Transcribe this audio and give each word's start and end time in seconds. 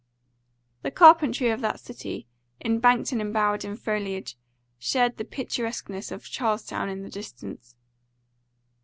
The 0.81 0.89
carpentry 0.89 1.51
of 1.51 1.61
that 1.61 1.79
city, 1.79 2.25
embanked 2.65 3.11
and 3.11 3.21
embowered 3.21 3.63
in 3.63 3.75
foliage, 3.75 4.35
shared 4.79 5.17
the 5.17 5.23
picturesqueness 5.23 6.11
of 6.11 6.23
Charlestown 6.27 6.89
in 6.89 7.03
the 7.03 7.09
distance. 7.11 7.75